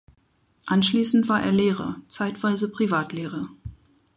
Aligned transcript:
Anschließend 0.65 1.29
war 1.29 1.43
er 1.43 1.51
Lehrer, 1.51 2.01
zeitweise 2.07 2.71
Privatlehrer. 2.71 3.47